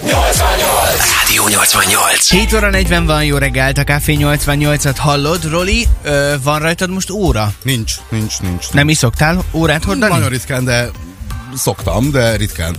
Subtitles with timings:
[0.00, 2.30] Rádió 88.
[2.30, 5.50] 7 óra 40 van, jó reggelt, a Café 88-at hallod.
[5.50, 7.52] Roli, ö, van rajtad most óra?
[7.62, 8.70] Nincs, nincs, nincs.
[8.70, 10.12] Nem is szoktál órát hordani?
[10.12, 10.90] Nagyon ritkán, de
[11.56, 12.76] szoktam, de ritkán.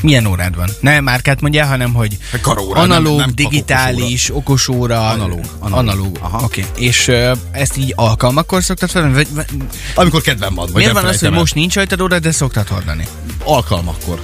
[0.00, 0.70] Milyen órád van?
[0.80, 5.08] Nem márkát mondjál, hanem hogy karóra, analóg, nem- nem digitális, okosóra.
[5.08, 5.78] Analóg, analóg.
[5.78, 6.18] Analóg.
[6.20, 6.40] Aha.
[6.44, 6.66] Oké.
[6.76, 9.14] És ö, ezt így alkalmakkor szoktad felvenni?
[9.14, 9.46] Vagy, vagy,
[9.94, 11.34] Amikor kedvem van, vagy miért van az, hogy el.
[11.34, 13.06] most nincs rajtad óra, de szoktad hordani?
[13.44, 14.20] Alkalmakkor.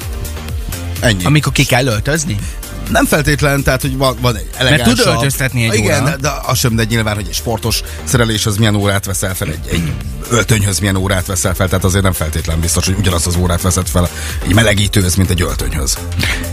[1.02, 1.26] Ennyi.
[1.26, 2.36] Amikor ki kell öltözni?
[2.93, 4.96] Nem feltétlen, tehát, hogy van, van egy elegánsabb...
[4.96, 6.16] tud öltöztetni egy Igen, óra.
[6.16, 9.68] de, az sem, de nyilván, hogy egy sportos szerelés az milyen órát veszel fel, egy,
[9.71, 9.93] egy
[10.30, 13.86] öltönyhöz milyen órát veszel fel, tehát azért nem feltétlen biztos, hogy ugyanazt az órát veszed
[13.89, 14.08] fel
[14.44, 15.99] egy melegítőhöz, mint egy öltönyhöz.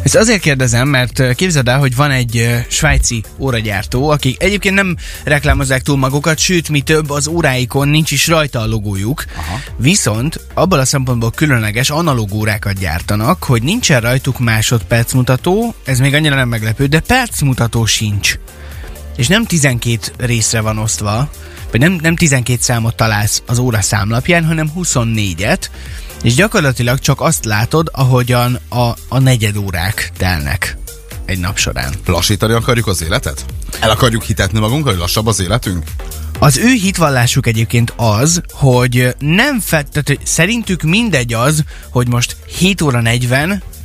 [0.04, 5.82] Ezt azért kérdezem, mert képzeld el, hogy van egy svájci óragyártó, akik egyébként nem reklámozzák
[5.82, 9.26] túl magukat, sőt, mi több, az óráikon nincs is rajta a logójuk.
[9.36, 9.60] Aha.
[9.78, 16.14] Viszont abból a szempontból különleges analóg órákat gyártanak, hogy nincsen rajtuk másodperc mutató, ez még
[16.14, 18.40] annyira nem meglepő, de percmutató sincs.
[19.16, 21.30] És nem 12 részre van osztva,
[21.72, 25.62] vagy nem, nem 12 számot találsz az óra számlapján, hanem 24-et,
[26.24, 30.78] és gyakorlatilag csak azt látod, ahogyan a, a negyed órák telnek
[31.26, 31.94] egy nap során.
[32.06, 33.46] Lassítani akarjuk az életet?
[33.80, 35.84] El akarjuk hitetni magunkkal, hogy lassabb az életünk?
[36.40, 42.36] Az ő hitvallásuk egyébként az, hogy nem fed, tehát hogy szerintük mindegy az, hogy most
[42.58, 43.02] 7 óra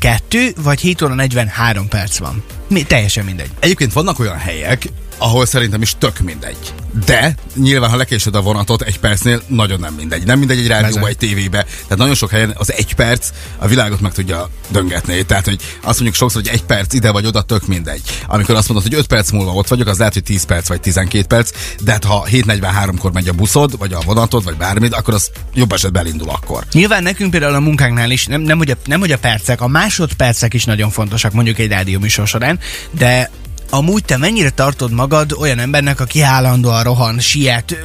[0.05, 2.43] 42 vagy 7 óra 43 perc van.
[2.69, 3.51] Mi, teljesen mindegy.
[3.61, 4.89] Egyébként vannak olyan helyek,
[5.19, 6.75] ahol szerintem is tök mindegy.
[7.07, 10.25] De nyilván, ha lekésed a vonatot egy percnél, nagyon nem mindegy.
[10.25, 11.63] Nem mindegy egy rádióba, egy tévébe.
[11.63, 15.23] Tehát nagyon sok helyen az egy perc a világot meg tudja döngetni.
[15.23, 18.01] Tehát, hogy azt mondjuk sokszor, hogy egy perc ide vagy oda, tök mindegy.
[18.27, 20.81] Amikor azt mondod, hogy 5 perc múlva ott vagyok, az lehet, hogy 10 perc vagy
[20.81, 21.51] 12 perc,
[21.83, 25.73] de hát ha 7.43-kor megy a buszod, vagy a vonatod, vagy bármit, akkor az jobb
[25.73, 26.65] esetben elindul akkor.
[26.73, 29.69] Nyilván nekünk például a munkánknál is, nem, nem, hogy a, nem hogy a percek, a
[29.69, 32.59] másodpercek is nagyon fontosak mondjuk egy rádió műsor során,
[32.91, 33.31] de
[33.75, 37.77] amúgy te mennyire tartod magad olyan embernek, aki állandóan rohan, siet,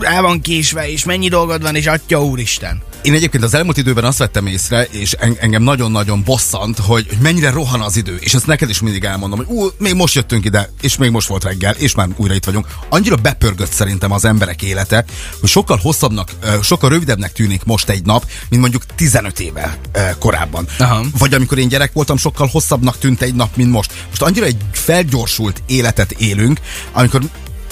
[0.00, 2.82] el van késve, és mennyi dolgod van, és atya úristen.
[3.06, 7.18] Én egyébként az elmúlt időben azt vettem észre, és en- engem nagyon-nagyon bosszant, hogy, hogy
[7.18, 8.16] mennyire rohan az idő.
[8.20, 11.28] És ezt neked is mindig elmondom, hogy ú, még most jöttünk ide, és még most
[11.28, 12.66] volt reggel, és már újra itt vagyunk.
[12.88, 15.04] Annyira bepörgött szerintem az emberek élete,
[15.40, 16.30] hogy sokkal hosszabbnak,
[16.62, 19.78] sokkal rövidebbnek tűnik most egy nap, mint mondjuk 15 éve
[20.18, 20.66] korábban.
[20.78, 21.04] Aha.
[21.18, 23.92] Vagy amikor én gyerek voltam, sokkal hosszabbnak tűnt egy nap, mint most.
[24.08, 26.60] Most annyira egy felgyorsult életet élünk,
[26.92, 27.20] amikor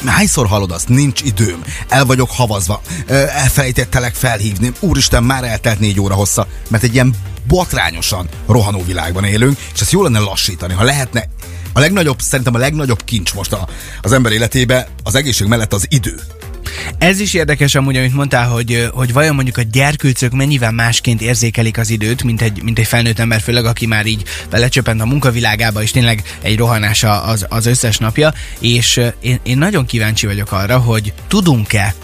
[0.06, 0.88] Hányszor hallod azt?
[0.88, 1.62] Nincs időm.
[1.88, 2.81] El vagyok havazva.
[3.06, 4.72] Ö, elfelejtettelek felhívni.
[4.81, 6.47] Úristen, már eltelt négy óra hossza.
[6.69, 7.15] Mert egy ilyen
[7.47, 10.75] botrányosan rohanó világban élünk, és ezt jó lenne lassítani.
[10.75, 11.28] Ha lehetne,
[11.72, 13.69] a legnagyobb, szerintem a legnagyobb kincs most a,
[14.03, 16.20] az ember életébe az egészség mellett az idő.
[16.98, 21.78] Ez is érdekes amúgy, amit mondtál, hogy, hogy vajon mondjuk a gyerkőcök mennyivel másként érzékelik
[21.78, 25.82] az időt, mint egy, mint egy felnőtt ember, főleg aki már így belecsöppent a munkavilágába,
[25.82, 30.78] és tényleg egy rohanása az, az összes napja, és én, én nagyon kíváncsi vagyok arra,
[30.78, 31.94] hogy tudunk-e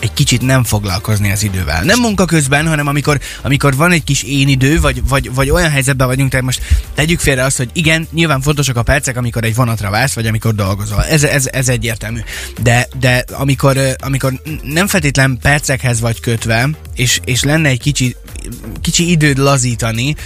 [0.00, 1.82] egy kicsit nem foglalkozni az idővel.
[1.82, 5.70] Nem munka közben, hanem amikor, amikor van egy kis én idő, vagy, vagy, vagy olyan
[5.70, 6.62] helyzetben vagyunk, tehát most
[6.94, 10.54] tegyük félre azt, hogy igen, nyilván fontosak a percek, amikor egy vonatra vársz, vagy amikor
[10.54, 11.04] dolgozol.
[11.04, 12.20] Ez, ez, ez egyértelmű.
[12.62, 18.16] De, de amikor, amikor nem feltétlen percekhez vagy kötve, és, és lenne egy kicsi,
[18.80, 20.16] kicsi időd lazítani,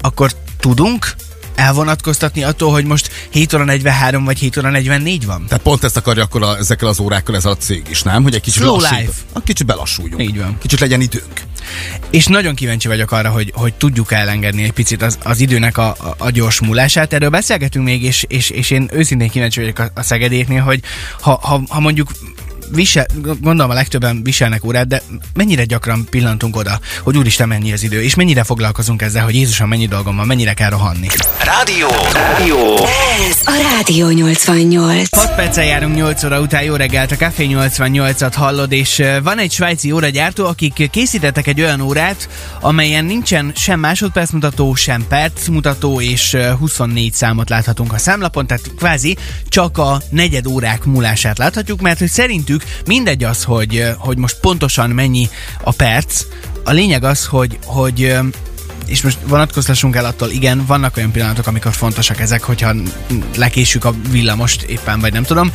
[0.00, 1.14] akkor tudunk
[1.54, 5.44] elvonatkoztatni attól, hogy most 7 óra 43 vagy 7 óra 44 van?
[5.48, 8.22] Tehát pont ezt akarja akkor a, ezekkel az órákkal ez a cég is, nem?
[8.22, 9.12] Hogy egy kicsit Slow lassít- life.
[9.32, 10.22] A kicsit belassuljunk.
[10.22, 10.58] Így van.
[10.60, 11.42] Kicsit legyen időnk.
[12.10, 15.88] És nagyon kíváncsi vagyok arra, hogy, hogy tudjuk elengedni egy picit az, az időnek a,
[15.88, 17.12] a, a gyors múlását.
[17.12, 20.80] Erről beszélgetünk még, és, és, és én őszintén kíváncsi vagyok a, a Szegedieknél, hogy
[21.20, 22.10] ha, ha, ha mondjuk
[22.72, 25.02] visel, gondolom a legtöbben viselnek órát, de
[25.34, 29.68] mennyire gyakran pillantunk oda, hogy úristen mennyi az idő, és mennyire foglalkozunk ezzel, hogy Jézusom
[29.68, 31.08] mennyi dolgom van, mennyire kell rohanni.
[31.44, 31.88] Rádió.
[32.12, 32.76] Rádió.
[33.28, 35.08] Ez a Rádió 88.
[35.16, 39.52] 6 perccel járunk 8 óra után, jó reggelt, a Café 88-at hallod, és van egy
[39.52, 42.28] svájci óragyártó, akik készítettek egy olyan órát,
[42.60, 49.16] amelyen nincsen sem másodpercmutató, sem percmutató, és ö, 24 számot láthatunk a számlapon, tehát kvázi
[49.48, 52.53] csak a negyed órák múlását láthatjuk, mert hogy szerintük
[52.86, 55.28] mindegy az, hogy, hogy most pontosan mennyi
[55.62, 56.24] a perc,
[56.64, 58.16] a lényeg az, hogy, hogy
[58.86, 62.74] és most vonatkoztassunk el attól, igen, vannak olyan pillanatok, amikor fontosak ezek, hogyha
[63.36, 65.52] lekésük a villamost éppen, vagy nem tudom,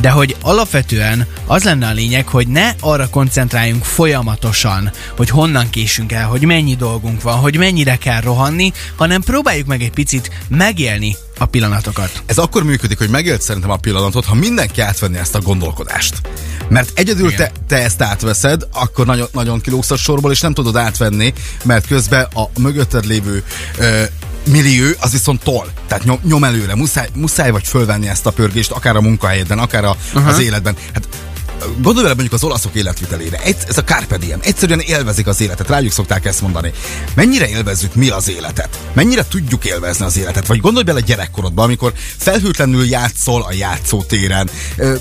[0.00, 6.12] de hogy alapvetően az lenne a lényeg, hogy ne arra koncentráljunk folyamatosan, hogy honnan késünk
[6.12, 11.16] el, hogy mennyi dolgunk van, hogy mennyire kell rohanni, hanem próbáljuk meg egy picit megélni
[11.42, 12.22] a pillanatokat.
[12.26, 16.20] Ez akkor működik, hogy megélt szerintem a pillanatot, ha mindenki átvenni ezt a gondolkodást.
[16.68, 20.76] Mert egyedül te, te ezt átveszed, akkor nagyon, nagyon kilógsz a sorból, és nem tudod
[20.76, 21.32] átvenni,
[21.64, 23.44] mert közben a mögötted lévő
[23.78, 24.02] ö,
[24.46, 25.72] millió, az viszont tol.
[25.86, 29.84] Tehát nyom, nyom előre, muszáj, muszáj vagy fölvenni ezt a pörgést, akár a munkahelyeden, akár
[29.84, 29.96] a,
[30.26, 30.76] az életben.
[30.94, 31.08] Hát
[31.80, 33.38] gondolj bele mondjuk az olaszok életvitelére.
[33.38, 34.38] Egy, ez a Carpe Diem.
[34.42, 35.68] Egyszerűen élvezik az életet.
[35.68, 36.72] Rájuk szokták ezt mondani.
[37.14, 38.78] Mennyire élvezzük mi az életet?
[38.92, 40.46] Mennyire tudjuk élvezni az életet?
[40.46, 44.50] Vagy gondolj bele gyerekkorodban, amikor felhőtlenül játszol a játszótéren,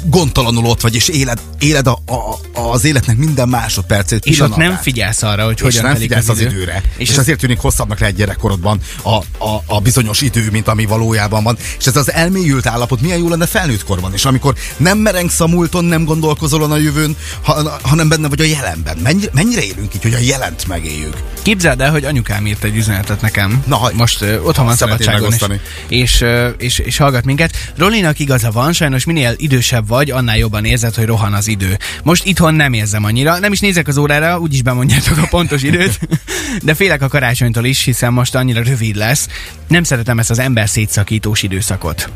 [0.06, 2.40] gondtalanul ott vagy, és éled, éled a, a,
[2.72, 4.26] az életnek minden másodpercét.
[4.26, 6.50] És ott nem figyelsz arra, hogy és hogyan nem figyelsz az, idő.
[6.50, 6.84] időre.
[6.98, 9.16] És, És ezért tűnik hosszabbnak lehet gyerekkorodban a,
[9.46, 11.58] a, a bizonyos idő, mint ami valójában van.
[11.80, 14.14] És ez az elmélyült állapot milyen jó lenne felnőtt korban.
[14.14, 18.44] És amikor nem merengsz a múlton, nem gondolkozol a jövőn, ha, hanem benne vagy a
[18.44, 18.98] jelenben.
[19.04, 21.18] Mennyire, mennyire élünk így, hogy a jelent megéljük?
[21.42, 23.64] Képzeld el, hogy anyukám írt egy üzenetet nekem.
[23.68, 23.98] Na, hagyd.
[23.98, 25.46] Most uh, otthon van szabadságon, és,
[25.88, 26.26] és,
[26.58, 27.72] és, és hallgat minket.
[27.76, 31.78] Rolinak igaza van, sajnos minél idősebb vagy, annál jobban érzed, hogy rohan az idő.
[32.04, 36.00] Most itthon nem érzem annyira, nem is nézek az órára, úgyis bemondjátok a pontos időt,
[36.64, 39.28] de félek a karácsonytól is, hiszen most annyira rövid lesz.
[39.68, 42.10] Nem szeretem ezt az ember szétszakítós időszakot.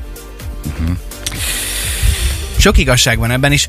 [2.57, 3.67] Sok igazság van ebben is.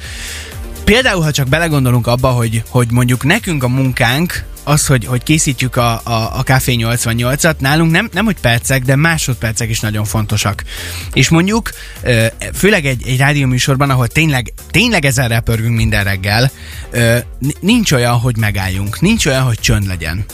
[0.87, 5.77] Például, ha csak belegondolunk abba, hogy, hogy mondjuk nekünk a munkánk, az, hogy, hogy készítjük
[5.77, 10.63] a, a, a Café 88-at, nálunk nem, nem hogy percek, de másodpercek is nagyon fontosak.
[11.13, 11.71] És mondjuk,
[12.55, 16.51] főleg egy, egy rádióműsorban, ahol tényleg, tényleg ezerrel pörgünk minden reggel,
[17.61, 20.25] nincs olyan, hogy megálljunk, nincs olyan, hogy csönd legyen.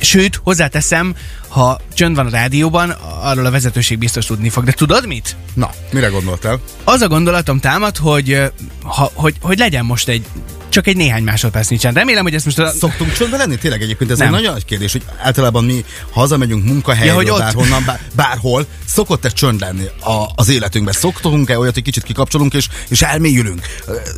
[0.00, 1.14] Sőt, hozzáteszem,
[1.48, 2.90] ha csönd van a rádióban,
[3.22, 4.64] arról a vezetőség biztos tudni fog.
[4.64, 5.36] De tudod mit?
[5.54, 6.60] Na, mire gondoltál?
[6.84, 8.42] az a gondolatom támad, hogy,
[8.82, 10.26] ha, hogy, hogy legyen most egy
[10.70, 11.92] csak egy néhány másodperc nincsen.
[11.92, 12.58] Remélem, hogy ezt most...
[12.58, 12.70] A...
[12.70, 13.56] Szoktunk csöndben lenni?
[13.56, 14.26] Tényleg egyébként ez Nem.
[14.26, 18.66] egy nagyon nagy kérdés, hogy általában mi hazamegyünk munkahelyről, Ja, hogy ott- bárhonnan, bár, bárhol,
[18.86, 20.94] szokott-e csönd lenni a, az életünkben?
[20.94, 23.60] Szoktunk-e olyat, hogy kicsit kikapcsolunk és, és elmélyülünk?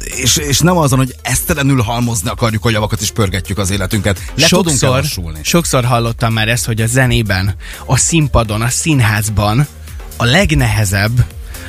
[0.04, 4.19] És, és nem azon, hogy esztelenül halmozni akarjuk a javakat és pörgetjük az életünket.
[4.34, 5.40] Le tudunk sokszor, lassulni.
[5.43, 7.55] sokszor hallottam már ezt, hogy a zenében,
[7.87, 9.66] a színpadon, a színházban
[10.16, 11.25] a legnehezebb,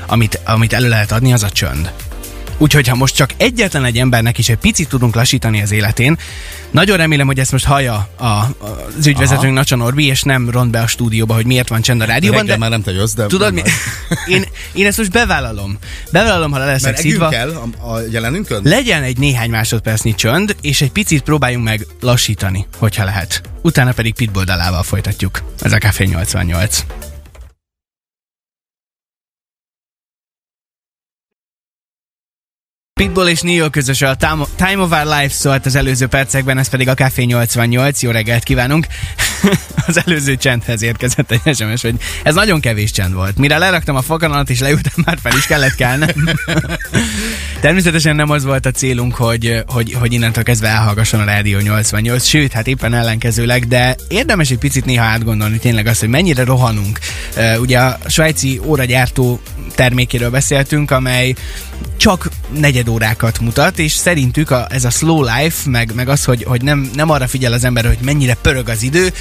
[0.07, 1.91] amit, amit elő lehet adni, az a csönd.
[2.63, 6.17] Úgyhogy ha most csak egyetlen egy embernek is egy picit tudunk lassítani az életén,
[6.71, 8.25] nagyon remélem, hogy ezt most hallja a,
[8.97, 12.05] az ügyvezetőnk Nacsa Norbi, és nem ront be a stúdióba, hogy miért van csend a
[12.05, 13.61] rádióban, Reggel de már nem te jössz, de tudod mi?
[14.27, 14.43] Én,
[14.73, 15.77] én ezt most bevállalom.
[16.11, 17.29] Bevállalom, ha le leszek szívva.
[17.29, 18.61] kell a, a jelenünkön?
[18.63, 23.41] Legyen egy néhány másodpercnyi csönd, és egy picit próbáljunk meg lassítani, hogyha lehet.
[23.61, 25.43] Utána pedig Pitbull dalával folytatjuk.
[25.61, 26.85] Ez a Café 88.
[33.03, 34.15] Pitbull és Neo közös a
[34.55, 38.01] Time of Our Life szólt az előző percekben, ez pedig a Café 88.
[38.01, 38.87] Jó reggelt kívánunk!
[39.87, 43.37] az előző csendhez érkezett egy SMS, hogy ez nagyon kevés csend volt.
[43.37, 46.09] Mire leraktam a foganat és leültem, már fel is kellett kelnem.
[47.61, 52.25] Természetesen nem az volt a célunk, hogy, hogy, hogy innentől kezdve elhallgasson a Rádió 88,
[52.25, 56.99] sőt, hát éppen ellenkezőleg, de érdemes egy picit néha átgondolni tényleg azt, hogy mennyire rohanunk.
[57.59, 59.41] Ugye a svájci óragyártó
[59.75, 61.35] termékéről beszéltünk, amely
[61.97, 62.29] csak
[62.59, 66.61] negyed órákat mutat, és szerintük a, ez a slow life, meg, meg az, hogy, hogy
[66.61, 69.13] nem, nem arra figyel az ember, hogy mennyire pörög az idő,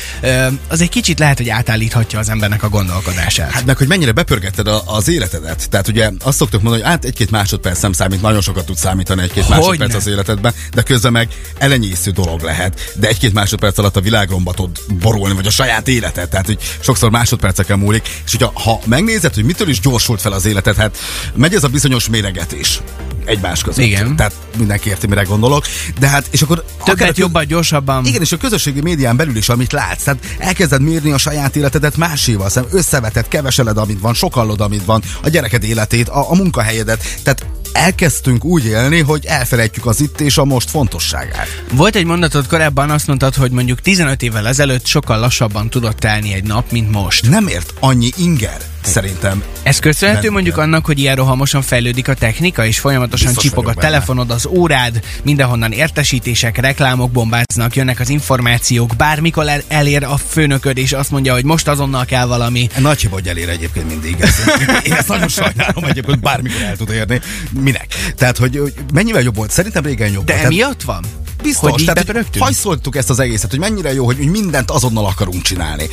[0.68, 3.50] az egy kicsit lehet, hogy átállíthatja az embernek a gondolkodását.
[3.50, 5.70] Hát meg, hogy mennyire bepörgetted a, az életedet.
[5.70, 9.22] Tehát ugye azt szoktuk mondani, hogy hát egy-két másodperc nem számít, nagyon sokat tud számítani
[9.22, 9.56] egy-két Hogyne.
[9.56, 12.92] másodperc az életedben, de közben meg elenyésző dolog lehet.
[12.94, 16.28] De egy-két másodperc alatt a világromba tud borulni, vagy a saját életed.
[16.28, 18.08] Tehát, hogy sokszor másodperceken múlik.
[18.24, 20.98] És hogyha ha megnézed, hogy mitől is gyorsult fel az életed, hát
[21.34, 22.80] megy ez a bizonyos méregetés
[23.24, 23.84] egymás között.
[23.84, 24.16] Igen.
[24.16, 25.64] Tehát mindenki érti, mire gondolok.
[25.98, 28.06] De hát, és akkor Többet, jobban, gyorsabban.
[28.06, 31.96] igen, és a közösségi médián belül is, amit látsz, tehát elkezded mérni a saját életedet
[31.96, 37.04] máséval, szem összeveted, keveseled, amit van, sokallod, amit van, a gyereked életét, a, a munkahelyedet.
[37.22, 41.62] Tehát elkezdtünk úgy élni, hogy elfelejtjük az itt és a most fontosságát.
[41.72, 46.32] Volt egy mondatod korábban, azt mondtad, hogy mondjuk 15 évvel ezelőtt sokkal lassabban tudott telni
[46.32, 47.28] egy nap, mint most.
[47.28, 49.42] Nem ért annyi inger, szerintem.
[49.62, 53.80] Ez köszönhető mondjuk annak, hogy ilyen rohamosan fejlődik a technika, és folyamatosan csipog a benne.
[53.80, 60.78] telefonod, az órád, mindenhonnan értesítések, reklámok bombáznak, jönnek az információk, bármikor el- elér a főnököd,
[60.78, 62.68] és azt mondja, hogy most azonnal kell valami.
[62.78, 64.16] Nagy hiba, hogy elér egyébként mindig.
[64.20, 64.52] Ezt,
[64.86, 67.20] én ezt nagyon sajnálom egyébként, bármikor el tud érni.
[67.60, 67.86] Minek?
[68.16, 69.50] Tehát, hogy, mennyivel jobb volt?
[69.50, 70.44] Szerintem régen jobb De volt.
[70.44, 71.04] Emiatt van?
[71.42, 72.44] Biztos, hogy tehát, bepörögtünk?
[72.44, 75.88] hajszoltuk ezt az egészet, hogy mennyire jó, hogy, mindent azonnal akarunk csinálni.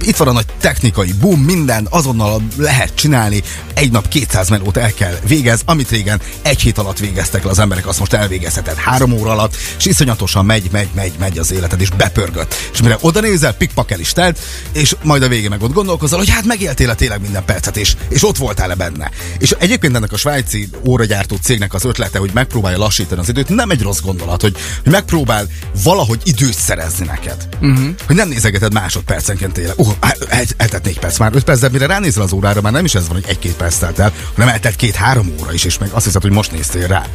[0.00, 3.42] Itt van a nagy technikai boom, minden azonnal lehet csinálni,
[3.74, 7.58] egy nap 200 melót el kell végez, amit régen egy hét alatt végeztek le az
[7.58, 11.80] emberek, azt most elvégezheted három óra alatt, és iszonyatosan megy, megy, megy, megy az életed,
[11.80, 12.54] és bepörgött.
[12.72, 14.38] És mire oda nézel, pikpak is telt,
[14.72, 18.24] és majd a végén meg ott gondolkozol, hogy hát megéltél tényleg minden percet, és, és
[18.24, 19.10] ott voltál-e benne.
[19.38, 23.70] És egyébként ennek a svájci óragyártó cégnek az ötlete, hogy megpróbálja lassítani az időt, nem
[23.70, 25.46] egy rossz gondolat, hogy hogy megpróbál
[25.82, 27.48] valahogy időt szerezni neked.
[27.60, 27.88] Uh-huh.
[28.06, 29.74] Hogy nem nézegeted másodpercenként tényleg.
[29.76, 29.88] Uh,
[30.28, 32.94] el, eltett négy perc, már öt perc, de mire ránézel az órára, már nem is
[32.94, 36.04] ez van, hogy egy-két perc telt el, hanem eltelt két-három óra is, és meg azt
[36.04, 37.06] hiszed, hogy most néztél rá.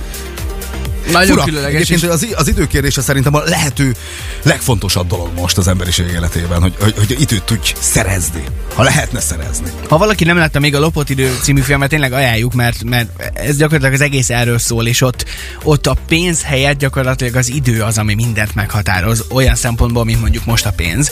[1.11, 1.43] Nagyon Fura.
[1.43, 1.81] különleges.
[1.81, 3.95] Egyébként az, az időkérése szerintem a lehető
[4.43, 8.43] legfontosabb dolog most az emberiség életében, hogy, hogy, hogy időt tudj szerezni.
[8.75, 9.69] Ha lehetne szerezni.
[9.89, 13.57] ha valaki nem látta még a Lopott idő című filmet, tényleg ajánljuk, mert, mert ez
[13.57, 15.25] gyakorlatilag az egész erről szól, és ott,
[15.63, 20.45] ott a pénz helyett gyakorlatilag az idő az, ami mindent meghatároz, olyan szempontból, mint mondjuk
[20.45, 21.11] most a pénz.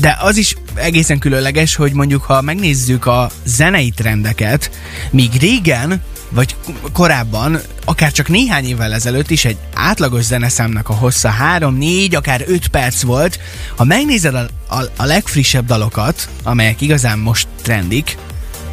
[0.00, 4.70] De az is egészen különleges, hogy mondjuk, ha megnézzük a zenei trendeket,
[5.10, 6.56] míg régen, vagy
[6.92, 12.44] korábban, akár csak néhány évvel ezelőtt is egy átlagos zeneszámnak a hossza 3, 4, akár
[12.46, 13.40] 5 perc volt.
[13.76, 18.16] Ha megnézed a, a, a legfrissebb dalokat, amelyek igazán most trendik,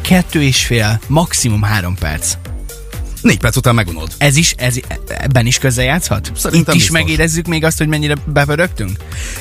[0.00, 2.36] kettő és fél, maximum három perc.
[3.28, 4.08] Négy perc után megunod.
[4.18, 4.74] Ez is, ez,
[5.08, 6.30] ebben is közrejátszhat?
[6.36, 6.90] Szerintem Itt is biztos.
[6.90, 8.98] megérezzük még azt, hogy mennyire bepörögtünk?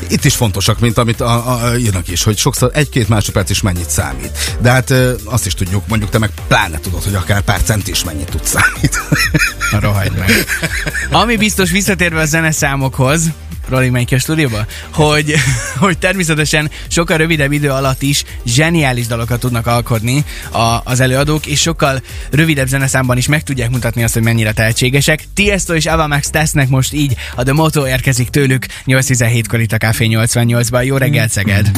[0.10, 3.90] Itt is fontosak, mint amit a, a, írnak is, hogy sokszor egy-két másodperc is mennyit
[3.90, 4.58] számít.
[4.60, 7.88] De hát ö, azt is tudjuk, mondjuk te meg pláne tudod, hogy akár pár cent
[7.88, 9.02] is mennyit tud számít.
[9.72, 10.30] Na, rohagy meg.
[11.12, 13.22] Ami biztos visszatérve a zeneszámokhoz,
[13.70, 15.34] Roli megy ki a stúdióba, hogy,
[15.80, 21.60] hogy természetesen sokkal rövidebb idő alatt is zseniális dalokat tudnak alkotni a, az előadók, és
[21.60, 25.24] sokkal rövidebb zeneszámban is meg tudják mutatni azt, hogy mennyire tehetségesek.
[25.34, 29.78] Tiesto és Ava Max tesznek most így, a The Moto érkezik tőlük 8.17-kor itt a
[29.78, 30.86] Café 88-ban.
[30.86, 31.72] Jó reggelt, Szeged!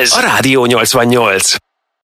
[0.00, 1.69] Ez a Rádió 88.